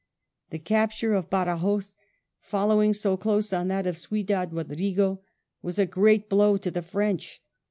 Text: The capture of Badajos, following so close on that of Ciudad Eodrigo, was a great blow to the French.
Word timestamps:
The 0.49 0.57
capture 0.57 1.13
of 1.13 1.29
Badajos, 1.29 1.91
following 2.39 2.91
so 2.95 3.15
close 3.17 3.53
on 3.53 3.67
that 3.67 3.85
of 3.85 3.99
Ciudad 3.99 4.49
Eodrigo, 4.49 5.19
was 5.61 5.77
a 5.77 5.85
great 5.85 6.27
blow 6.27 6.57
to 6.57 6.71
the 6.71 6.81
French. 6.81 7.39